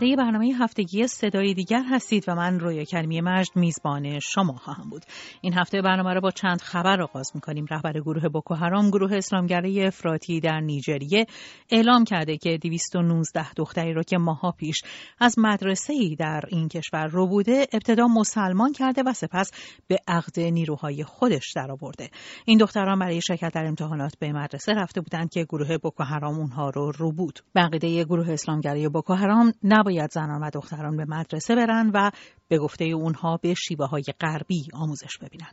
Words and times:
شنونده 0.00 0.16
برنامه 0.16 0.54
هفتگی 0.58 1.06
صدای 1.06 1.54
دیگر 1.54 1.82
هستید 1.90 2.24
و 2.28 2.34
من 2.34 2.60
رویا 2.60 2.84
کلمی 2.84 3.20
مجد 3.20 3.56
میزبان 3.56 4.18
شما 4.18 4.52
خواهم 4.52 4.90
بود. 4.90 5.02
این 5.40 5.54
هفته 5.54 5.82
برنامه 5.82 6.14
را 6.14 6.20
با 6.20 6.30
چند 6.30 6.60
خبر 6.60 7.02
آغاز 7.02 7.30
می‌کنیم. 7.34 7.66
رهبر 7.70 7.92
گروه 7.92 8.28
بوکو 8.28 8.54
حرام 8.54 8.90
گروه 8.90 9.16
اسلامگرای 9.16 9.86
افراطی 9.86 10.40
در 10.40 10.60
نیجریه 10.60 11.26
اعلام 11.70 12.04
کرده 12.04 12.36
که 12.36 12.58
219 12.58 13.52
دختری 13.52 13.92
را 13.92 14.02
که 14.02 14.18
ماها 14.18 14.52
پیش 14.52 14.76
از 15.20 15.34
مدرسه 15.38 15.92
ای 15.92 16.16
در 16.16 16.40
این 16.48 16.68
کشور 16.68 17.06
رو 17.06 17.26
بوده 17.26 17.66
ابتدا 17.72 18.06
مسلمان 18.06 18.72
کرده 18.72 19.02
و 19.06 19.12
سپس 19.12 19.50
به 19.88 19.96
عقد 20.08 20.40
نیروهای 20.40 21.04
خودش 21.04 21.52
درآورده. 21.56 22.10
این 22.44 22.58
دختران 22.58 22.98
برای 22.98 23.20
شرکت 23.20 23.52
در 23.54 23.66
امتحانات 23.66 24.14
به 24.18 24.32
مدرسه 24.32 24.72
رفته 24.72 25.00
بودند 25.00 25.30
که 25.30 25.44
گروه 25.44 25.78
بوکو 25.78 26.02
حرام 26.02 26.38
اونها 26.38 26.70
رو 26.70 26.92
رو 26.92 27.12
بود. 27.12 27.40
بقیده 27.54 28.04
گروه 28.04 28.30
اسلامگرای 28.30 28.88
بوکو 28.88 29.14
حرام 29.14 29.52
نباید 29.88 30.12
زنان 30.12 30.42
و 30.42 30.50
دختران 30.50 30.96
به 30.96 31.04
مدرسه 31.04 31.54
برن 31.54 31.90
و 31.94 32.10
به 32.48 32.58
گفته 32.58 32.84
اونها 32.84 33.36
به 33.36 33.54
شیوه 33.54 33.86
های 33.86 34.04
غربی 34.20 34.66
آموزش 34.72 35.18
ببینن. 35.18 35.50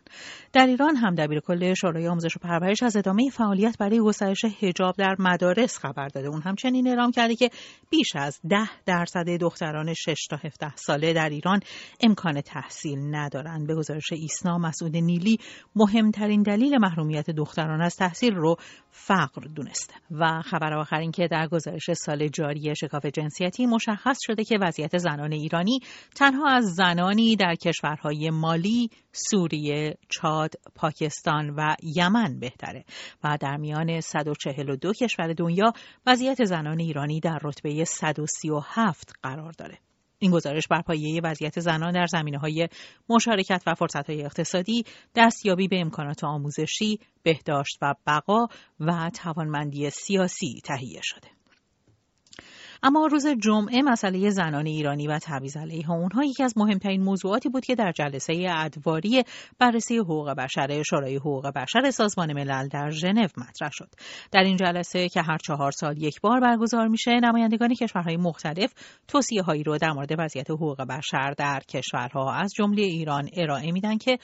در 0.54 0.66
ایران 0.66 0.96
هم 0.96 1.16
دبیر 1.16 1.40
کل 1.40 1.74
شورای 1.74 2.08
آموزش 2.08 2.36
و 2.36 2.40
پرورش 2.40 2.84
از 2.84 2.98
ادامه 2.98 3.30
فعالیت 3.30 3.78
برای 3.78 4.00
گسترش 4.00 4.46
حجاب 4.46 4.96
در 4.98 5.16
مدارس 5.20 5.78
خبر 5.78 6.08
داده. 6.08 6.28
اون 6.28 6.42
همچنین 6.42 6.88
اعلام 6.88 7.12
کرده 7.12 7.36
که 7.36 7.50
بیش 7.90 8.16
از 8.16 8.40
ده 8.50 8.70
درصد 8.86 9.30
دختران 9.30 9.94
6 9.94 10.28
تا 10.30 10.38
17 10.44 10.76
ساله 10.76 11.14
در 11.14 11.30
ایران 11.30 11.60
امکان 12.02 12.42
تحصیل 12.42 13.16
ندارند. 13.16 13.68
به 13.68 13.76
گزارش 13.76 14.14
ایسنا 14.14 14.58
مسعود 14.58 14.98
نیلی 14.98 15.40
مهمترین 15.76 16.42
دلیل 16.42 16.78
محرومیت 16.78 17.30
دختران 17.30 17.82
از 17.82 17.96
تحصیل 17.96 18.36
رو 18.36 18.56
فقر 18.92 19.42
دونسته. 19.56 19.94
و 20.12 20.42
خبر 20.42 20.74
آخر 20.74 21.00
این 21.00 21.12
که 21.12 21.28
در 21.28 21.48
گزارش 21.48 21.94
سال 21.94 22.28
جاری 22.28 22.76
شکاف 22.76 23.06
جنسیتی 23.06 23.66
مشخص 23.66 24.18
شده 24.22 24.44
که 24.44 24.58
وضعیت 24.62 24.98
زنان 24.98 25.32
ایرانی 25.32 25.80
تنها 26.16 26.50
از 26.50 26.76
زنانی 26.86 27.36
در 27.36 27.56
کشورهای 27.56 28.30
مالی، 28.30 28.90
سوریه، 29.12 29.98
چاد، 30.10 30.54
پاکستان 30.76 31.50
و 31.50 31.76
یمن 31.84 32.40
بهتره 32.40 32.86
و 33.24 33.38
در 33.42 33.58
میان 33.58 34.00
142 34.02 34.94
کشور 34.94 35.34
دنیا 35.34 35.74
وضعیت 36.06 36.44
زنان 36.44 36.80
ایرانی 36.80 37.20
در 37.20 37.40
رتبه 37.44 37.84
137 37.84 39.14
قرار 39.24 39.52
داره. 39.52 39.78
این 40.20 40.32
گزارش 40.32 40.68
بر 40.68 40.82
پایه 40.82 41.22
وضعیت 41.24 41.60
زنان 41.60 41.92
در 41.92 42.06
زمینه 42.06 42.38
های 42.38 42.68
مشارکت 43.10 43.64
و 43.68 43.74
فرصت 43.74 44.10
های 44.10 44.26
اقتصادی، 44.26 44.84
دستیابی 45.16 45.68
به 45.68 45.80
امکانات 45.80 46.24
آموزشی، 46.24 47.00
بهداشت 47.24 47.78
و 47.82 47.96
بقا 48.08 48.48
و 48.80 49.10
توانمندی 49.10 49.90
سیاسی 49.90 50.62
تهیه 50.66 51.02
شده. 51.04 51.28
اما 52.88 53.08
روز 53.08 53.28
جمعه 53.28 53.82
مسئله 53.82 54.30
زنان 54.30 54.66
ایرانی 54.66 55.08
و 55.08 55.20
تبعیض 55.24 55.58
علیه 55.58 55.92
اونها 55.92 56.24
یکی 56.24 56.44
از 56.44 56.58
مهمترین 56.58 57.04
موضوعاتی 57.04 57.50
بود 57.50 57.66
که 57.66 57.76
در 57.76 57.92
جلسه 57.92 58.48
ادواری 58.50 59.24
بررسی 59.60 59.98
حقوق 59.98 60.30
بشر 60.30 60.84
شورای 60.84 61.16
حقوق 61.16 61.48
بشر 61.48 61.92
سازمان 61.92 62.34
ملل 62.34 62.68
در 62.68 62.90
ژنو 62.90 63.22
مطرح 63.22 63.70
شد. 63.72 63.90
در 64.32 64.40
این 64.40 64.58
جلسه 64.58 65.10
که 65.10 65.22
هر 65.22 65.38
چهار 65.38 65.72
سال 65.72 65.98
یک 65.98 66.22
بار 66.22 66.40
برگزار 66.40 66.88
میشه 66.88 67.12
نمایندگان 67.24 67.74
کشورهای 67.74 68.18
مختلف 68.18 68.74
توصیه 69.08 69.42
هایی 69.42 69.64
رو 69.64 69.78
در 69.78 69.92
مورد 69.92 70.12
وضعیت 70.20 70.52
حقوق 70.52 70.82
بشر 70.82 71.34
در 71.38 71.60
کشورها 71.60 72.34
از 72.34 72.54
جمله 72.54 72.82
ایران 72.82 73.30
ارائه 73.38 73.72
میدن 73.72 73.98
که 73.98 74.18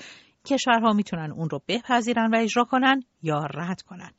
کشورها 0.45 0.93
می‌تونن 0.93 1.32
اون 1.32 1.49
رو 1.49 1.61
بپذیرن 1.67 2.30
و 2.33 2.38
اجرا 2.38 2.64
کنن 2.64 3.04
یا 3.22 3.45
رد 3.54 3.82
کنن. 3.82 4.11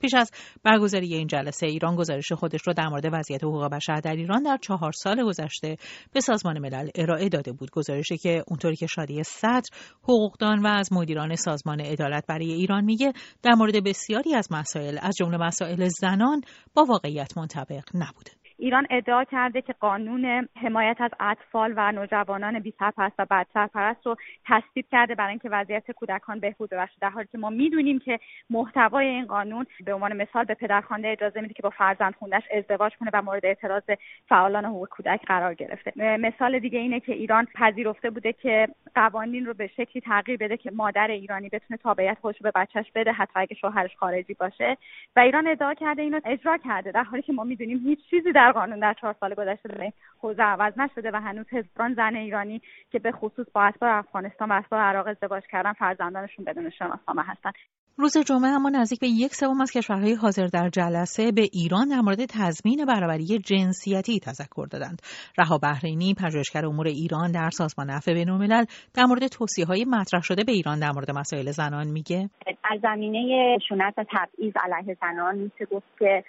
پیش 0.00 0.14
از 0.14 0.30
برگزاری 0.62 1.14
این 1.14 1.26
جلسه 1.26 1.66
ایران 1.66 1.96
گزارش 1.96 2.32
خودش 2.32 2.60
را 2.66 2.72
در 2.72 2.88
مورد 2.88 3.04
وضعیت 3.12 3.44
حقوق 3.44 3.68
بشر 3.68 4.00
در 4.00 4.16
ایران 4.16 4.42
در 4.42 4.58
چهار 4.62 4.92
سال 4.92 5.24
گذشته 5.24 5.76
به 6.12 6.20
سازمان 6.20 6.58
ملل 6.58 6.90
ارائه 6.94 7.28
داده 7.28 7.52
بود. 7.52 7.70
گزارشی 7.70 8.18
که 8.18 8.44
اونطوری 8.48 8.76
که 8.76 8.86
شادی 8.86 9.22
صدر 9.22 9.68
حقوقدان 10.02 10.62
و 10.62 10.66
از 10.66 10.92
مدیران 10.92 11.36
سازمان 11.36 11.80
عدالت 11.80 12.24
برای 12.28 12.52
ایران 12.52 12.84
میگه 12.84 13.12
در 13.42 13.54
مورد 13.54 13.84
بسیاری 13.84 14.34
از 14.34 14.48
مسائل 14.50 14.98
از 15.02 15.14
جمله 15.18 15.36
مسائل 15.36 15.88
زنان 15.88 16.40
با 16.74 16.84
واقعیت 16.84 17.38
منطبق 17.38 17.84
نبوده. 17.94 18.45
ایران 18.58 18.86
ادعا 18.90 19.24
کرده 19.24 19.62
که 19.62 19.72
قانون 19.72 20.48
حمایت 20.62 20.96
از 21.00 21.10
اطفال 21.20 21.72
و 21.76 21.92
نوجوانان 21.92 22.58
بی 22.58 22.74
سرپرست 22.78 23.14
و 23.18 23.26
بد 23.30 23.46
سرپرست 23.54 24.06
رو 24.06 24.16
تصویب 24.46 24.86
کرده 24.92 25.14
برای 25.14 25.30
اینکه 25.30 25.48
وضعیت 25.48 25.90
کودکان 25.90 26.40
بهبود 26.40 26.70
ببخشه 26.70 26.96
در 27.00 27.10
حالی 27.10 27.28
که 27.32 27.38
ما 27.38 27.50
می‌دونیم 27.50 27.98
که 27.98 28.18
محتوای 28.50 29.06
این 29.06 29.26
قانون 29.26 29.66
به 29.84 29.94
عنوان 29.94 30.16
مثال 30.16 30.44
به 30.44 30.54
پدرخوانده 30.54 31.08
اجازه 31.08 31.40
میده 31.40 31.54
که 31.54 31.62
با 31.62 31.70
فرزند 31.70 32.14
خوندش 32.14 32.42
ازدواج 32.54 32.92
کنه 32.96 33.10
و 33.12 33.22
مورد 33.22 33.46
اعتراض 33.46 33.82
فعالان 34.28 34.64
حقوق 34.64 34.88
کودک 34.88 35.20
قرار 35.26 35.54
گرفته. 35.54 35.92
مثال 36.16 36.58
دیگه 36.58 36.78
اینه 36.78 37.00
که 37.00 37.12
ایران 37.12 37.46
پذیرفته 37.54 38.10
بوده 38.10 38.32
که 38.32 38.68
قوانین 38.94 39.46
رو 39.46 39.54
به 39.54 39.66
شکلی 39.66 40.00
تغییر 40.00 40.38
بده 40.38 40.56
که 40.56 40.70
مادر 40.70 41.10
ایرانی 41.10 41.48
بتونه 41.48 41.78
تابعیت 41.78 42.18
خودش 42.20 42.42
به 42.42 42.52
بچهش 42.54 42.90
بده 42.94 43.12
حتی 43.12 43.32
اگه 43.34 43.54
شوهرش 43.54 43.96
خارجی 43.96 44.34
باشه. 44.34 44.76
و 45.16 45.20
ایران 45.20 45.46
ادعا 45.46 45.74
کرده 45.74 46.02
اینو 46.02 46.20
اجرا 46.24 46.56
کرده 46.56 46.90
در 46.92 47.02
حالی 47.02 47.22
که 47.22 47.32
ما 47.32 47.44
می‌دونیم 47.44 47.78
هیچ 47.78 47.98
چیزی 48.10 48.32
در 48.32 48.45
قانون 48.52 48.78
در 48.78 48.94
چهار 49.00 49.16
سال 49.20 49.34
گذشته 49.34 49.68
به 49.68 49.92
حوزه 50.18 50.42
عوض 50.42 50.78
نشده 50.78 51.10
و 51.14 51.20
هنوز 51.20 51.46
هزاران 51.52 51.94
زن 51.94 52.16
ایرانی 52.16 52.62
که 52.92 52.98
به 52.98 53.12
خصوص 53.12 53.46
با 53.54 53.62
اسباب 53.62 53.90
افغانستان 53.98 54.48
و 54.48 54.54
اسباب 54.54 54.80
عراق 54.80 55.06
ازدواج 55.06 55.42
کردن 55.52 55.72
فرزندانشون 55.72 56.44
بدون 56.44 56.70
شناسنامه 56.70 57.22
هستن 57.22 57.50
روز 57.98 58.18
جمعه 58.18 58.50
اما 58.50 58.68
نزدیک 58.68 59.00
به 59.00 59.08
یک 59.08 59.34
سوم 59.34 59.60
از 59.60 59.72
کشورهای 59.72 60.14
حاضر 60.14 60.46
در 60.46 60.68
جلسه 60.68 61.32
به 61.32 61.42
ایران 61.52 61.88
در 61.88 62.00
مورد 62.00 62.18
تضمین 62.24 62.84
برابری 62.84 63.38
جنسیتی 63.38 64.20
تذکر 64.20 64.66
دادند. 64.70 65.02
رها 65.38 65.58
بحرینی 65.58 66.14
پژوهشگر 66.14 66.66
امور 66.66 66.86
ایران 66.86 67.32
در 67.32 67.50
سازمان 67.50 67.90
عفو 67.90 68.12
بین‌الملل 68.12 68.64
در 68.94 69.04
مورد 69.04 69.26
توصیه‌های 69.26 69.84
مطرح 69.84 70.20
شده 70.22 70.44
به 70.44 70.52
ایران 70.52 70.78
در 70.78 70.90
مورد 70.94 71.10
مسائل 71.10 71.50
زنان 71.50 71.86
میگه 71.86 72.30
در 72.46 72.78
زمینه 72.82 73.58
شونت 73.68 73.94
و 73.98 74.04
تبعیض 74.04 74.52
علیه 74.56 74.96
زنان 75.00 75.38
میشه 75.38 75.64
گفت 75.64 75.98
که 75.98 76.24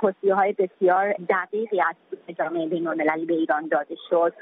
توصیه 0.00 0.34
های 0.34 0.52
بسیار 0.52 1.14
دقیقی 1.28 1.80
از 1.80 1.94
جامعه 2.38 2.68
بین 2.68 2.86
المللی 2.86 3.26
به 3.26 3.34
ایران 3.34 3.68
داده 3.68 3.96
شد. 4.10 4.32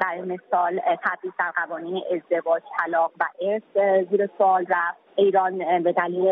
برای 0.00 0.20
مثال 0.20 0.80
تبعیض 1.04 1.32
در 1.38 1.50
قوانین 1.56 2.02
ازدواج 2.10 2.62
طلاق 2.78 3.12
و 3.20 3.24
ارث 3.40 4.06
زیر 4.10 4.28
سوال 4.38 4.66
رفت 4.68 4.98
ایران 5.16 5.82
به 5.82 5.92
دلیل 5.92 6.28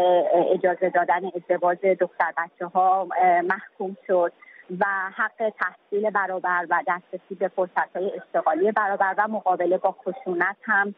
اجازه 0.53 0.91
دادن 0.91 1.21
ازدواج 1.37 1.87
دختر 1.87 2.33
بچه 2.37 2.67
ها 2.67 3.09
محکوم 3.45 3.97
شد 4.07 4.33
و 4.81 4.85
حق 5.17 5.53
تحصیل 5.61 6.11
برابر 6.11 6.67
و 6.71 6.83
دسترسی 6.89 7.35
به 7.35 7.49
فرصت 7.49 7.97
های 7.97 8.13
اشتغالی 8.13 8.73
برابر 8.73 9.15
و 9.19 9.29
مقابله 9.29 9.79
با 9.79 9.93
خشونت 9.93 10.57
هم 10.63 10.95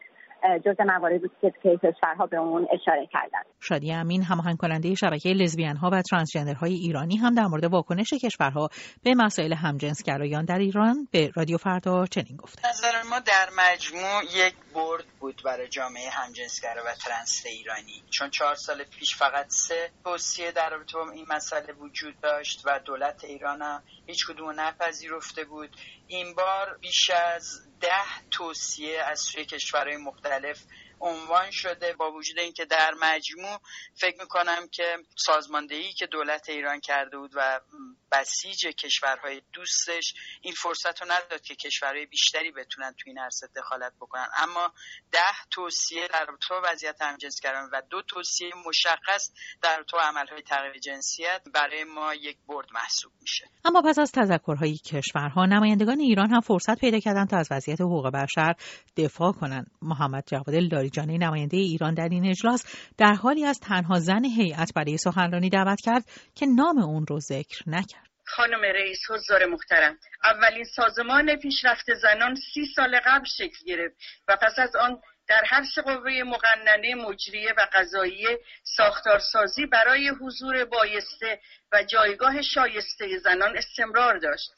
جز 0.65 0.75
مواردی 0.79 1.17
بود 1.17 1.31
که 1.41 1.79
کشورها 1.83 2.25
به 2.25 2.37
اون 2.37 2.67
اشاره 2.73 3.07
کردند 3.11 3.45
شادی 3.59 3.91
امین 3.91 4.23
هماهنگ 4.23 4.57
کننده 4.57 4.95
شبکه 4.95 5.29
لزبیان 5.29 5.75
ها 5.75 5.89
و 5.93 6.01
ترانسجندرهای 6.01 6.73
ایرانی 6.73 7.17
هم 7.17 7.33
در 7.33 7.45
مورد 7.45 7.63
واکنش 7.63 8.13
کشورها 8.13 8.69
به 9.03 9.13
مسائل 9.17 9.53
همجنسگرایان 9.53 10.45
در 10.45 10.59
ایران 10.59 11.07
به 11.11 11.31
رادیو 11.35 11.57
فردا 11.57 12.05
چنین 12.05 12.37
گفت 12.37 12.65
نظر 12.65 13.01
ما 13.09 13.19
در 13.19 13.49
مجموع 13.57 14.23
یک 14.23 14.55
برد 14.73 15.05
بود 15.19 15.41
برای 15.45 15.67
جامعه 15.67 16.09
همجنسگرا 16.09 16.83
و 16.85 16.93
ترنس 16.93 17.43
ایرانی. 17.45 18.03
چون 18.09 18.29
چهار 18.29 18.55
سال 18.55 18.83
پیش 18.83 19.15
فقط 19.15 19.45
سه 19.49 19.89
توصیه 20.03 20.51
در 20.51 20.69
رابطه 20.69 20.97
با 20.97 21.11
این 21.11 21.25
مسئله 21.29 21.73
وجود 21.73 22.19
داشت 22.21 22.61
و 22.65 22.79
دولت 22.85 23.23
ایران 23.23 23.61
هم 23.61 23.83
هیچ 24.05 24.27
کدوم 24.27 24.59
نپذیرفته 24.59 25.43
بود. 25.43 25.69
این 26.07 26.35
بار 26.35 26.77
بیش 26.81 27.09
از 27.09 27.70
ده 27.81 28.29
توصیه 28.31 29.03
از 29.03 29.19
سوی 29.19 29.45
کشورهای 29.45 29.97
مختلف 29.97 30.63
عنوان 31.01 31.51
شده 31.51 31.93
با 31.93 32.11
وجود 32.11 32.39
اینکه 32.39 32.65
در 32.65 32.91
مجموع 33.01 33.59
فکر 33.95 34.17
می‌کنم 34.19 34.67
که 34.71 34.97
سازماندهی 35.17 35.93
که 35.93 36.05
دولت 36.05 36.49
ایران 36.49 36.79
کرده 36.79 37.17
بود 37.17 37.31
و 37.35 37.59
بسیج 38.11 38.67
کشورهای 38.67 39.41
دوستش 39.53 40.13
این 40.41 40.53
فرصت 40.53 41.01
رو 41.01 41.07
نداد 41.11 41.41
که 41.41 41.55
کشورهای 41.55 42.05
بیشتری 42.05 42.51
بتونن 42.51 42.91
تو 42.91 43.03
این 43.05 43.19
عرصه 43.19 43.47
دخالت 43.55 43.93
بکنن. 44.01 44.27
اما 44.37 44.73
ده 45.11 45.19
توصیه 45.51 46.07
در 46.07 46.27
تو 46.41 46.55
وضعیت 46.63 47.01
همجنسگران 47.01 47.69
و 47.73 47.81
دو 47.89 48.01
توصیه 48.01 48.51
مشخص 48.67 49.31
در 49.61 49.83
تو 49.87 49.97
عملهای 49.97 50.41
تغییر 50.41 50.79
جنسیت 50.79 51.41
برای 51.53 51.83
ما 51.83 52.13
یک 52.13 52.37
برد 52.47 52.67
محسوب 52.73 53.11
میشه. 53.21 53.49
اما 53.65 53.81
پس 53.81 53.99
از 53.99 54.11
تذکرهای 54.11 54.77
کشورها 54.77 55.45
نمایندگان 55.45 55.99
ایران 55.99 56.29
هم 56.29 56.41
فرصت 56.41 56.79
پیدا 56.79 56.99
کردن 56.99 57.25
تا 57.25 57.37
از 57.37 57.47
وضعیت 57.51 57.81
حقوق 57.81 58.07
بشر 58.07 58.55
دفاع 58.97 59.31
کنند 59.31 59.71
محمد 59.81 60.23
جواد 60.27 60.55
لاریجانی 60.97 61.17
نماینده 61.17 61.57
ایران 61.57 61.93
در 61.93 62.09
این 62.11 62.29
اجلاس 62.29 62.65
در 62.97 63.13
حالی 63.13 63.45
از 63.45 63.59
تنها 63.59 63.99
زن 63.99 64.25
هیئت 64.25 64.73
برای 64.75 64.97
سخنرانی 64.97 65.49
دعوت 65.49 65.81
کرد 65.81 66.03
که 66.35 66.45
نام 66.45 66.77
اون 66.83 67.05
رو 67.07 67.19
ذکر 67.19 67.63
نکرد. 67.67 68.11
خانم 68.25 68.61
رئیس 68.61 68.99
حضار 69.09 69.45
محترم 69.45 69.97
اولین 70.23 70.63
سازمان 70.63 71.35
پیشرفت 71.35 71.93
زنان 71.93 72.35
سی 72.35 72.65
سال 72.75 72.99
قبل 73.05 73.25
شکل 73.25 73.65
گرفت 73.67 73.95
و 74.27 74.37
پس 74.41 74.59
از 74.59 74.75
آن 74.75 74.99
در 75.27 75.43
هر 75.45 75.63
سه 75.75 75.81
قوه 75.81 76.23
مقننه 76.25 76.95
مجریه 76.95 77.53
و 77.57 77.67
قضاییه 77.73 78.39
ساختارسازی 78.63 79.65
برای 79.65 80.09
حضور 80.09 80.65
بایسته 80.65 81.39
و 81.71 81.83
جایگاه 81.83 82.41
شایسته 82.41 83.17
زنان 83.17 83.57
استمرار 83.57 84.17
داشت. 84.17 84.51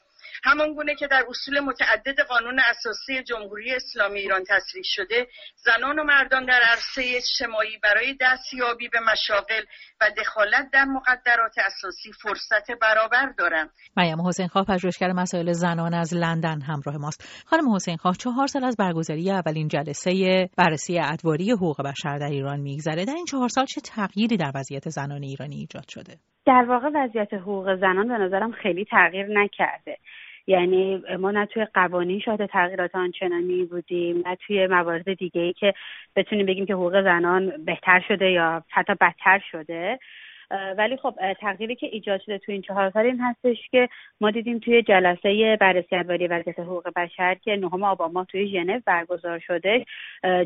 همان 0.44 0.74
گونه 0.74 0.94
که 0.94 1.06
در 1.06 1.24
اصول 1.28 1.60
متعدد 1.60 2.20
قانون 2.20 2.60
اساسی 2.60 3.22
جمهوری 3.22 3.74
اسلامی 3.74 4.20
ایران 4.20 4.44
تصریح 4.48 4.84
شده 4.86 5.26
زنان 5.56 5.98
و 5.98 6.04
مردان 6.04 6.44
در 6.44 6.60
عرصه 6.70 7.02
اجتماعی 7.04 7.78
برای 7.82 8.16
دستیابی 8.20 8.88
به 8.88 9.00
مشاغل 9.00 9.64
و 10.00 10.10
دخالت 10.18 10.70
در 10.72 10.84
مقدرات 10.84 11.54
اساسی 11.58 12.12
فرصت 12.22 12.70
برابر 12.70 13.32
دارند. 13.38 13.70
مریم 13.96 14.26
حسین 14.26 14.48
خواه 14.48 14.64
پژوهشگر 14.64 15.12
مسائل 15.12 15.52
زنان 15.52 15.94
از 15.94 16.14
لندن 16.14 16.60
همراه 16.60 16.96
ماست. 16.96 17.44
خانم 17.46 17.74
حسین 17.74 17.96
خواه 17.96 18.14
چهار 18.16 18.46
سال 18.46 18.64
از 18.64 18.76
برگزاری 18.76 19.30
اولین 19.30 19.68
جلسه 19.68 20.48
بررسی 20.58 20.98
ادواری 20.98 21.50
حقوق 21.50 21.82
بشر 21.82 22.18
در 22.18 22.26
ایران 22.30 22.60
میگذره. 22.60 23.04
در 23.04 23.14
این 23.14 23.24
چهار 23.24 23.48
سال 23.48 23.64
چه 23.64 23.80
تغییری 23.80 24.36
در 24.36 24.52
وضعیت 24.54 24.88
زنان 24.88 25.22
ایرانی 25.22 25.56
ایجاد 25.56 25.88
شده؟ 25.88 26.16
در 26.46 26.64
واقع 26.68 26.88
وضعیت 26.94 27.34
حقوق 27.34 27.76
زنان 27.80 28.08
به 28.08 28.14
نظرم 28.14 28.52
خیلی 28.52 28.84
تغییر 28.84 29.26
نکرده. 29.26 29.98
یعنی 30.46 31.02
ما 31.18 31.30
نه 31.30 31.46
توی 31.46 31.64
قوانین 31.74 32.20
شاهد 32.20 32.46
تغییرات 32.46 32.94
آنچنانی 32.94 33.64
بودیم 33.64 34.22
نه 34.26 34.36
توی 34.36 34.66
موارد 34.66 35.12
دیگه 35.14 35.40
ای 35.40 35.52
که 35.52 35.74
بتونیم 36.16 36.46
بگیم 36.46 36.66
که 36.66 36.74
حقوق 36.74 37.02
زنان 37.02 37.64
بهتر 37.64 38.04
شده 38.08 38.30
یا 38.30 38.64
حتی 38.68 38.94
بدتر 39.00 39.42
شده. 39.50 39.98
ولی 40.50 40.96
خب 40.96 41.14
تغییری 41.40 41.76
که 41.76 41.86
ایجاد 41.86 42.20
شده 42.20 42.38
تو 42.38 42.52
این 42.52 42.62
چهار 42.62 42.90
سال 42.90 43.06
این 43.06 43.20
هستش 43.20 43.68
که 43.70 43.88
ما 44.20 44.30
دیدیم 44.30 44.58
توی 44.58 44.82
جلسه 44.82 45.56
بررسی 45.60 45.96
ادواری 45.96 46.26
وضعیت 46.26 46.58
حقوق 46.58 46.88
بشر 46.96 47.34
که 47.34 47.56
نهم 47.56 47.82
آبان 47.82 48.24
توی 48.24 48.48
ژنو 48.48 48.80
برگزار 48.86 49.38
شده 49.38 49.86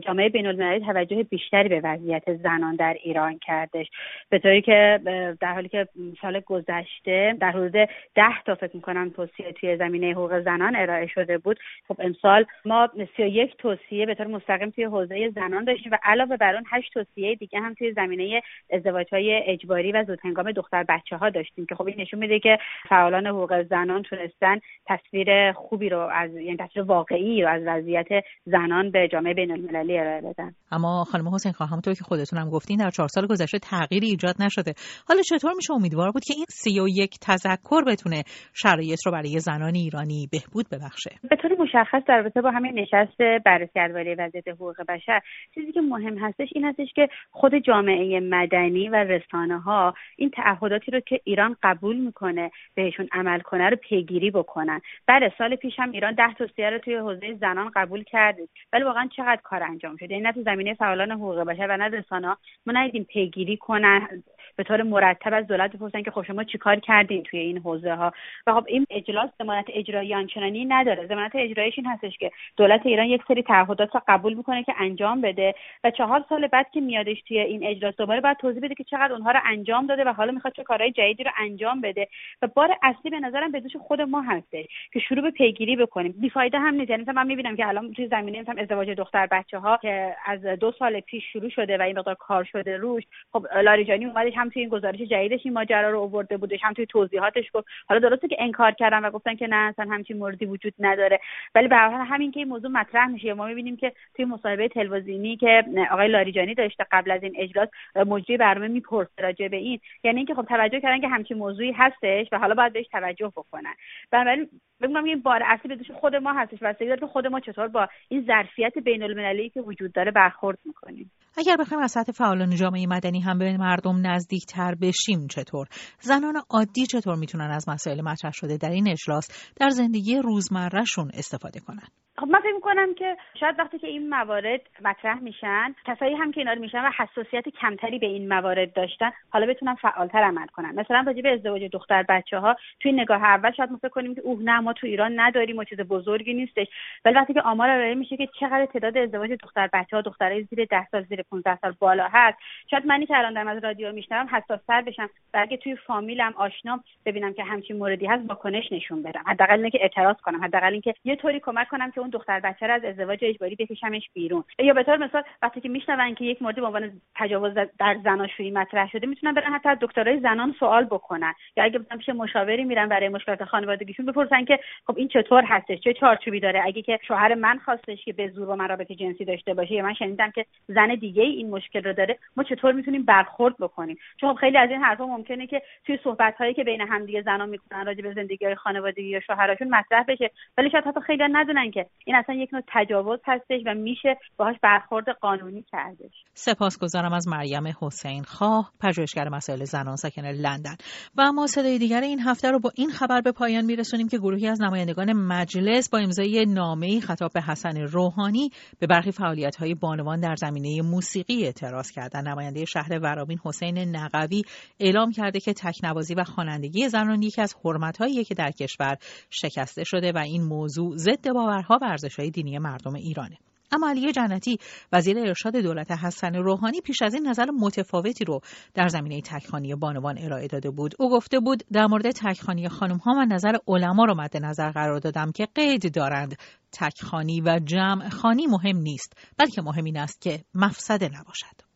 جامعه 0.06 0.28
بین 0.28 0.46
المللی 0.46 0.86
توجه 0.86 1.22
بیشتری 1.22 1.68
به 1.68 1.80
وضعیت 1.84 2.34
زنان 2.34 2.76
در 2.76 2.96
ایران 3.02 3.38
کردش. 3.38 3.86
به 4.30 4.38
طوری 4.38 4.62
که 4.62 5.00
در 5.40 5.52
حالی 5.54 5.68
که 5.68 5.88
سال 6.22 6.40
گذشته 6.40 7.36
در 7.40 7.50
حدود 7.50 7.88
ده 8.14 8.42
تا 8.46 8.54
فکر 8.54 8.76
می‌کنم 8.76 9.10
توصیه 9.10 9.52
توی 9.52 9.76
زمینه 9.76 10.12
حقوق 10.12 10.40
زنان 10.40 10.76
ارائه 10.76 11.06
شده 11.06 11.38
بود. 11.38 11.58
خب 11.88 11.96
امسال 11.98 12.44
ما 12.64 12.88
یک 13.18 13.56
توصیه 13.56 14.06
به 14.06 14.14
طور 14.14 14.26
مستقیم 14.26 14.70
توی 14.70 14.84
حوزه 14.84 15.30
زنان 15.30 15.64
داشتیم 15.64 15.92
و 15.92 15.98
علاوه 16.02 16.36
بر 16.36 16.54
اون 16.54 16.64
هشت 16.70 16.92
توصیه 16.94 17.34
دیگه 17.34 17.60
هم 17.60 17.74
توی 17.74 17.92
زمینه 17.92 18.42
ازدواج 18.72 19.06
های 19.12 19.42
اجباری 19.46 19.87
و 19.92 20.04
زود 20.04 20.18
هنگام 20.24 20.52
دختر 20.52 20.84
بچه 20.88 21.16
ها 21.16 21.30
داشتیم 21.30 21.66
که 21.66 21.74
خب 21.74 21.86
این 21.86 22.00
نشون 22.00 22.20
میده 22.20 22.38
که 22.38 22.58
فعالان 22.88 23.26
حقوق 23.26 23.62
زنان 23.62 24.02
تونستن 24.02 24.58
تصویر 24.86 25.52
خوبی 25.52 25.88
رو 25.88 26.08
از 26.12 26.30
یعنی 26.34 26.56
تصویر 26.56 26.84
واقعی 26.84 27.42
رو 27.42 27.48
از 27.48 27.62
وضعیت 27.66 28.06
زنان 28.44 28.90
به 28.90 29.08
جامعه 29.12 29.34
بین 29.34 29.50
المللی 29.50 29.98
ارائه 29.98 30.20
بدن. 30.20 30.54
اما 30.72 31.04
خانم 31.12 31.34
حسین 31.34 31.52
خواهم 31.52 31.80
تو 31.80 31.92
که 31.92 32.04
خودتون 32.04 32.38
هم 32.38 32.50
گفتین 32.50 32.76
در 32.78 32.90
چهار 32.90 33.08
سال 33.08 33.26
گذشته 33.26 33.58
تغییری 33.58 34.06
ایجاد 34.06 34.34
نشده. 34.40 34.72
حالا 35.08 35.20
چطور 35.22 35.52
میشه؟ 35.56 35.72
امیدوار 35.72 36.10
بود 36.10 36.24
که 36.24 36.34
این 36.36 36.46
سی 36.48 36.80
و 36.80 36.88
یک 36.88 37.18
تذکر 37.26 37.84
بتونه 37.86 38.22
شرایط 38.54 38.98
رو 39.06 39.12
برای 39.12 39.38
زنان 39.38 39.74
ایرانی 39.74 40.28
بهبود 40.32 40.66
ببخشه. 40.72 41.10
به 41.30 41.36
طور 41.36 41.50
مشخص 41.60 42.02
در 42.08 42.16
رابطه 42.16 42.40
با 42.40 42.50
همین 42.50 42.78
نشست 42.78 43.18
بررسی 43.44 43.80
ادواری 43.80 44.14
وضعیت 44.14 44.48
حقوق 44.48 44.76
بشر 44.88 45.20
چیزی 45.54 45.72
که 45.72 45.80
مهم 45.80 46.18
هستش 46.18 46.48
این 46.54 46.64
هستش 46.64 46.88
که 46.94 47.08
خود 47.30 47.52
جامعه 47.54 48.20
مدنی 48.20 48.88
و 48.88 48.94
رسانه 48.94 49.60
ها 49.60 49.77
این 50.16 50.30
تعهداتی 50.30 50.90
رو 50.90 51.00
که 51.00 51.20
ایران 51.24 51.56
قبول 51.62 51.96
می‌کنه 51.96 52.50
بهشون 52.74 53.08
عمل 53.12 53.40
کنه 53.40 53.68
رو 53.68 53.76
پیگیری 53.76 54.30
بکنن. 54.30 54.80
بله 55.06 55.32
سال 55.38 55.56
پیش 55.56 55.78
هم 55.78 55.90
ایران 55.90 56.14
ده 56.14 56.34
توصیه 56.34 56.70
رو 56.70 56.78
توی 56.78 56.94
حوزه 56.94 57.34
زنان 57.34 57.70
قبول 57.74 58.02
کرده. 58.02 58.48
ولی 58.72 58.84
واقعا 58.84 59.08
چقدر 59.16 59.40
کار 59.42 59.62
انجام 59.62 59.96
شده؟ 59.96 60.14
این 60.14 60.26
نه 60.26 60.32
تو 60.32 60.42
زمینه 60.42 60.74
فعالان 60.74 61.10
حقوق 61.10 61.40
بشر 61.40 61.66
و 61.70 61.76
نه 61.76 61.88
رسانه 61.88 62.36
ما 62.66 62.72
ندیدیم 62.72 63.04
پیگیری 63.04 63.56
کنن. 63.56 64.22
به 64.56 64.64
طور 64.64 64.82
مرتب 64.82 65.34
از 65.34 65.46
دولت 65.46 65.76
بپرسن 65.76 66.02
که 66.02 66.10
خب 66.10 66.22
شما 66.22 66.44
چیکار 66.44 66.76
کردین 66.76 67.22
توی 67.22 67.40
این 67.40 67.58
حوزه 67.58 67.94
ها 67.94 68.12
و 68.46 68.54
خب 68.54 68.64
این 68.68 68.86
اجلاس 68.90 69.30
ضمانت 69.42 69.66
اجرایی 69.68 70.14
آنچنانی 70.14 70.64
نداره. 70.64 71.06
ضمانت 71.06 71.32
اجراییش 71.34 71.74
این 71.78 71.86
هستش 71.86 72.18
که 72.18 72.30
دولت 72.56 72.86
ایران 72.86 73.06
یک 73.06 73.22
سری 73.28 73.42
تعهدات 73.42 73.94
رو 73.94 74.00
قبول 74.08 74.34
می‌کنه 74.34 74.64
که 74.64 74.74
انجام 74.78 75.20
بده 75.20 75.54
و 75.84 75.90
چهار 75.90 76.24
سال 76.28 76.46
بعد 76.46 76.66
که 76.70 76.80
میادش 76.80 77.22
توی 77.28 77.40
این 77.40 77.66
اجلاس 77.66 77.96
دوباره 77.96 78.20
باید 78.20 78.36
توضیح 78.36 78.62
بده 78.62 78.74
که 78.74 78.84
چقدر 78.84 79.12
اونها 79.12 79.30
رو 79.30 79.40
انجام 79.44 79.86
داده 79.86 80.04
و 80.04 80.08
حالا 80.12 80.32
می‌خواد 80.32 80.54
چه 80.54 80.62
کارهای 80.62 80.92
جدیدی 80.92 81.24
رو 81.24 81.30
انجام 81.38 81.80
بده. 81.80 82.08
و 82.42 82.46
بار 82.46 82.76
اصلی 82.82 83.10
به 83.10 83.20
نظرم 83.20 83.52
به 83.52 83.60
دوش 83.60 83.76
خود 83.76 84.00
ما 84.00 84.20
هستش 84.20 84.64
که 84.92 85.00
شروع 85.00 85.22
به 85.22 85.30
پیگیری 85.30 85.76
بکنیم. 85.76 86.14
بیفایده 86.20 86.58
هم 86.58 86.74
نیست. 86.74 86.90
یعنی 86.90 87.04
من 87.14 87.26
می‌بینم 87.26 87.56
که 87.56 87.68
الان 87.68 87.92
توی 87.92 88.08
زمینه 88.08 88.40
مثلا 88.40 88.62
ازدواج 88.62 88.90
دختر 88.90 89.26
بچه 89.26 89.58
ها 89.58 89.76
که 89.76 90.16
از 90.26 90.42
دو 90.42 90.72
سال 90.78 91.00
پیش 91.00 91.24
شروع 91.32 91.50
شده 91.50 91.78
و 91.78 91.82
این 91.82 91.98
مقدار 91.98 92.14
کار 92.14 92.44
شده 92.44 92.76
روش 92.76 93.04
خب 93.32 93.46
لاریجانی 93.62 94.04
اومدش 94.04 94.32
هم 94.38 94.48
توی 94.48 94.62
این 94.62 94.70
گزارش 94.70 94.98
جدیدش 94.98 95.40
این 95.44 95.54
ماجرا 95.54 95.90
رو 95.90 96.00
آورده 96.00 96.36
بودش 96.36 96.60
هم 96.62 96.72
توی 96.72 96.86
توضیحاتش 96.86 97.44
گفت. 97.54 97.66
حالا 97.88 98.00
درسته 98.08 98.28
که 98.28 98.36
انکار 98.38 98.72
کردن 98.72 99.04
و 99.04 99.10
گفتن 99.10 99.34
که 99.34 99.46
نه 99.46 99.56
اصلا 99.56 99.86
همچین 99.90 100.18
موردی 100.18 100.46
وجود 100.46 100.74
نداره. 100.78 101.20
ولی 101.54 101.68
به 101.68 101.76
حال 101.76 102.06
همین 102.06 102.30
که 102.30 102.40
این 102.40 102.48
موضوع 102.48 102.70
مطرح 102.70 103.06
میشه 103.06 103.34
ما 103.34 103.46
می‌بینیم 103.46 103.76
که 103.76 103.92
توی 104.14 104.24
مصاحبه 104.24 104.68
تلویزیونی 104.68 105.36
که 105.36 105.64
آقای 105.90 106.08
لاریجانی 106.08 106.54
داشته 106.54 106.86
قبل 106.92 107.10
از 107.10 107.22
این 107.22 107.34
اجلاس 107.38 107.68
مجری 107.96 108.36
برنامه 108.36 108.68
می‌پرسه 108.68 109.22
راجع 109.22 109.48
به 109.48 109.56
این. 109.56 109.80
یعنی 110.04 110.16
اینکه 110.16 110.34
خب 110.34 110.44
توجه 110.44 110.80
کردن 110.80 111.00
که 111.00 111.08
همچین 111.08 111.38
موضوعی 111.38 111.72
هستش 111.72 112.26
و 112.32 112.38
حالا 112.38 112.54
باید 112.54 112.72
بهش 112.72 112.88
توجه 112.88 113.28
بکنن. 113.36 113.74
بنابراین 114.10 114.48
بگم 114.80 115.04
این 115.04 115.20
بار 115.20 115.42
اصلی 115.46 115.76
به 115.76 115.84
خود 115.94 116.16
ما 116.16 116.32
هستش 116.32 116.58
و 116.62 116.74
داره 116.80 117.06
خود 117.06 117.26
ما 117.26 117.40
چطور 117.40 117.68
با 117.68 117.88
این 118.08 118.24
ظرفیت 118.26 118.78
بین 118.78 119.02
المللی 119.02 119.50
که 119.50 119.60
وجود 119.60 119.92
داره 119.92 120.10
برخورد 120.10 120.58
می‌کنیم. 120.64 121.10
اگر 121.38 121.56
بخوایم 121.56 121.82
از 121.82 121.90
سطح 121.90 122.12
فعالان 122.12 122.56
جامعه 122.56 122.86
مدنی 122.86 123.20
هم 123.20 123.38
به 123.38 123.56
مردم 123.56 124.06
نزدیکتر 124.06 124.74
بشیم 124.74 125.26
چطور؟ 125.26 125.68
زنان 126.00 126.42
عادی 126.50 126.86
چطور 126.86 127.14
می‌تونن 127.14 127.50
از 127.50 127.68
مسائل 127.68 128.00
مطرح 128.00 128.32
شده 128.32 128.56
در 128.56 128.70
این 128.70 128.88
اجلاس 128.88 129.28
در 129.56 129.68
زندگی 129.68 130.16
روزمرهشون 130.16 131.10
استفاده 131.14 131.60
کنن؟ 131.60 131.88
خب 132.18 132.28
من 132.28 132.40
فکر 132.40 132.54
می‌کنم 132.54 132.94
که 132.94 133.16
شاید 133.40 133.58
وقتی 133.58 133.78
که 133.78 133.86
این 133.86 134.08
موارد 134.08 134.60
مطرح 134.84 135.20
میشن 135.20 135.74
کسایی 135.86 136.14
هم 136.14 136.32
که 136.32 136.40
اینا 136.40 136.54
میشن 136.54 136.84
و 136.84 136.90
حساسیت 136.96 137.48
کمتری 137.48 137.98
به 137.98 138.06
این 138.06 138.28
موارد 138.28 138.72
داشتن 138.72 139.10
حالا 139.30 139.46
بتونن 139.46 139.74
فعالتر 139.74 140.18
عمل 140.18 140.46
کنن. 140.46 140.74
مثلا 140.74 141.04
راجع 141.06 141.22
به 141.22 141.32
ازدواج 141.32 141.62
دختر 141.62 142.02
بچه 142.02 142.38
ها 142.38 142.56
توی 142.80 142.92
نگاه 142.92 143.24
اول 143.24 143.52
شاید 143.52 143.70
ما 143.70 143.76
فکر 143.76 143.88
کنیم 143.88 144.14
که 144.14 144.20
اوه 144.20 144.42
نه 144.42 144.60
ما 144.60 144.72
تو 144.72 144.86
ایران 144.86 145.20
نداریم 145.20 145.56
و 145.56 145.64
چیز 145.64 145.80
بزرگی 145.80 146.34
نیستش. 146.34 146.66
ولی 147.04 147.14
وقتی 147.14 147.34
که 147.34 147.42
آمار 147.42 147.68
ارائه 147.70 147.94
میشه 147.94 148.16
که 148.16 148.28
چقدر 148.40 148.66
تعداد 148.66 148.98
ازدواج 148.98 149.30
دختر 149.30 149.68
بچه 149.72 149.96
ها 149.96 150.02
دخترای 150.02 150.42
زیر 150.42 150.64
10 150.64 150.86
سال 150.90 151.02
زیر 151.02 151.22
15 151.22 151.56
سال 151.56 151.74
بالا 151.78 152.08
هست 152.12 152.38
شاید 152.70 152.86
منی 152.86 153.06
که 153.06 153.18
الان 153.18 153.34
دارم 153.34 153.48
از 153.48 153.64
رادیو 153.64 153.92
میشنوم 153.92 154.28
حساستر 154.32 154.82
بشم 154.82 155.10
و 155.34 155.38
اگه 155.40 155.56
توی 155.56 155.76
فامیلم 155.76 156.34
آشنام 156.36 156.84
ببینم 157.06 157.32
که 157.32 157.44
همچین 157.44 157.76
موردی 157.76 158.06
هست 158.06 158.22
واکنش 158.28 158.72
نشون 158.72 159.02
بدم. 159.02 159.22
حداقل 159.26 159.54
اینه 159.54 159.70
که 159.70 159.78
اعتراض 159.82 160.16
کنم. 160.16 160.44
حداقل 160.44 160.72
اینکه 160.72 160.94
یه 161.04 161.16
طوری 161.16 161.40
کمک 161.40 161.68
کنم 161.68 161.90
که 161.90 162.00
اون 162.08 162.18
دختر 162.18 162.40
بچه 162.40 162.66
از 162.66 162.84
ازدواج 162.84 163.18
اجباری 163.22 163.56
بکشمش 163.56 164.10
بیرون. 164.14 164.44
یا 164.58 164.74
به 164.74 164.82
طور 164.82 164.96
مثال 164.96 165.22
وقتی 165.42 165.60
که 165.60 165.68
میشنون 165.68 166.14
که 166.14 166.24
یک 166.24 166.42
مورد 166.42 166.56
به 166.56 166.66
عنوان 166.66 167.00
تجاوز 167.14 167.54
در 167.78 167.96
زناشویی 168.04 168.50
مطرح 168.50 168.88
شده 168.90 169.06
می‌تونن 169.06 169.34
برن 169.34 169.52
حتی 169.52 169.68
از 169.68 169.78
دکترای 169.80 170.20
زنان 170.20 170.54
سوال 170.58 170.84
بکنن. 170.84 171.34
یا 171.56 171.64
اگه 171.64 171.78
مثلا 171.78 171.98
پیش 171.98 172.08
مشاوری 172.08 172.64
میرن 172.64 172.88
برای 172.88 173.08
مشکلات 173.08 173.44
خانوادگیشون 173.44 174.06
بپرسن 174.06 174.44
که 174.44 174.58
خب 174.86 174.98
این 174.98 175.08
چطور 175.08 175.44
هستش؟ 175.44 175.80
چه 175.80 175.92
چارچوبی 175.92 176.40
داره؟ 176.40 176.62
اگه 176.64 176.82
که 176.82 176.98
شوهر 177.08 177.34
من 177.34 177.58
خواستش 177.58 178.04
که 178.04 178.12
به 178.12 178.28
زور 178.28 178.46
با 178.46 178.56
من 178.56 178.68
رابطه 178.68 178.94
جنسی 178.94 179.24
داشته 179.24 179.54
باشه 179.54 179.72
یا 179.72 179.84
من 179.84 179.94
شنیدم 179.94 180.30
که 180.30 180.46
زن 180.68 180.94
دیگه 180.94 181.22
این 181.22 181.50
مشکل 181.50 181.82
رو 181.82 181.92
داره 181.92 182.18
ما 182.36 182.42
چطور 182.44 182.72
می‌تونیم 182.72 183.04
برخورد 183.04 183.54
بکنیم؟ 183.58 183.98
چون 184.20 184.32
خب 184.32 184.40
خیلی 184.40 184.58
از 184.58 184.70
این 184.70 184.80
حرفا 184.80 185.06
ممکنه 185.06 185.46
که 185.46 185.62
توی 185.86 185.98
صحبت 186.04 186.36
هایی 186.36 186.54
که 186.54 186.64
بین 186.64 186.80
همدیگه 186.80 187.22
زنا 187.22 187.46
می‌کنن 187.46 187.86
راجع 187.86 188.02
به 188.02 188.12
زندگی 188.12 188.44
های 188.44 188.54
خانوادگی 188.54 189.08
یا 189.08 189.20
شوهراشون 189.20 189.68
مطرح 189.68 190.04
بشه. 190.08 190.30
ولی 190.58 190.70
شاید 190.70 190.84
حتی 190.84 191.00
خیلی 191.00 191.24
ندونن 191.32 191.70
که 191.70 191.86
این 192.04 192.16
اصلا 192.16 192.34
یک 192.34 192.54
نوع 192.54 192.62
تجاوز 192.68 193.20
هستش 193.26 193.60
و 193.66 193.74
میشه 193.74 194.18
باهاش 194.36 194.56
برخورد 194.62 195.06
قانونی 195.20 195.62
کردش. 195.62 196.12
سپاسگزارم 196.34 197.12
از 197.12 197.28
مریم 197.28 197.74
حسین 197.80 198.22
خواه 198.22 198.72
پژوهشگر 198.80 199.28
مسائل 199.28 199.64
زنان 199.64 199.96
ساکن 199.96 200.26
لندن. 200.26 200.76
و 201.16 201.22
اما 201.22 201.46
صدای 201.46 201.78
دیگر 201.78 202.00
این 202.00 202.20
هفته 202.20 202.50
رو 202.50 202.58
با 202.58 202.70
این 202.74 202.90
خبر 202.90 203.20
به 203.20 203.32
پایان 203.32 203.64
میرسونیم 203.64 204.08
که 204.08 204.18
گروهی 204.18 204.48
از 204.48 204.62
نمایندگان 204.62 205.12
مجلس 205.12 205.90
با 205.90 205.98
امضای 205.98 206.46
نامه‌ای 206.46 207.00
خطاب 207.00 207.32
به 207.32 207.42
حسن 207.42 207.80
روحانی 207.80 208.50
به 208.78 208.86
برخی 208.86 209.12
فعالیت‌های 209.12 209.74
بانوان 209.74 210.20
در 210.20 210.34
زمینه 210.34 210.82
موسیقی 210.82 211.44
اعتراض 211.44 211.90
کردن 211.90 212.28
نماینده 212.28 212.64
شهر 212.64 212.98
ورامین 213.02 213.38
حسین 213.44 213.78
نقوی 213.78 214.42
اعلام 214.80 215.10
کرده 215.10 215.40
که 215.40 215.52
تکنوازی 215.52 216.14
و 216.14 216.24
خوانندگی 216.24 216.88
زنان 216.88 217.22
یکی 217.22 217.42
از 217.42 217.54
حرمت‌هایی 217.64 218.24
که 218.24 218.34
در 218.34 218.50
کشور 218.50 218.96
شکسته 219.30 219.84
شده 219.84 220.12
و 220.12 220.18
این 220.18 220.42
موضوع 220.42 220.96
ضد 220.96 221.32
باورها 221.32 221.78
و 221.82 221.84
ارزش‌های 221.88 222.30
دینی 222.30 222.58
مردم 222.58 222.94
ایرانه. 222.94 223.36
اما 223.72 223.90
علی 223.90 224.12
جنتی 224.12 224.58
وزیر 224.92 225.18
ارشاد 225.18 225.56
دولت 225.56 225.90
حسن 225.90 226.34
روحانی 226.34 226.80
پیش 226.80 227.02
از 227.02 227.14
این 227.14 227.28
نظر 227.28 227.46
متفاوتی 227.60 228.24
رو 228.24 228.40
در 228.74 228.88
زمینه 228.88 229.20
تکخانی 229.20 229.74
بانوان 229.74 230.18
ارائه 230.18 230.46
داده 230.46 230.70
بود. 230.70 230.94
او 230.98 231.10
گفته 231.10 231.40
بود 231.40 231.62
در 231.72 231.86
مورد 231.86 232.10
تکخانی 232.10 232.68
خانم 232.68 232.96
ها 232.96 233.12
من 233.12 233.26
نظر 233.26 233.52
علما 233.68 234.04
رو 234.04 234.14
مد 234.14 234.36
نظر 234.36 234.70
قرار 234.70 234.98
دادم 234.98 235.32
که 235.32 235.48
قید 235.54 235.94
دارند. 235.94 236.36
تکخانی 236.72 237.40
و 237.40 237.60
جمع 237.64 238.08
خانی 238.08 238.46
مهم 238.46 238.76
نیست 238.76 239.12
بلکه 239.38 239.62
مهم 239.62 239.84
این 239.84 239.98
است 239.98 240.20
که 240.20 240.44
مفسده 240.54 241.08
نباشد. 241.08 241.68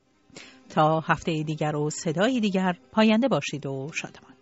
تا 0.69 1.01
هفته 1.01 1.43
دیگر 1.43 1.77
و 1.77 1.91
صدای 1.91 2.41
دیگر 2.41 2.77
پاینده 2.93 3.29
باشید 3.29 3.67
و 3.67 3.91
شادمان. 3.95 4.33